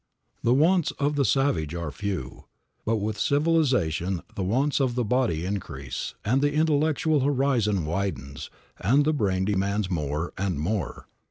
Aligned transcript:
The 0.41 0.55
wants 0.55 0.89
of 0.97 1.15
the 1.15 1.23
savage 1.23 1.75
are 1.75 1.91
few; 1.91 2.45
but 2.85 2.95
with 2.95 3.19
civilization 3.19 4.21
the 4.33 4.41
wants 4.43 4.79
of 4.81 4.95
the 4.95 5.03
body 5.03 5.45
increase, 5.45 6.15
the 6.25 6.51
intellectual 6.51 7.19
horizon 7.19 7.85
widens 7.85 8.49
and 8.79 9.05
the 9.05 9.13
brain 9.13 9.45
demands 9.45 9.91
more 9.91 10.33
and 10.39 10.59
more. 10.59 11.07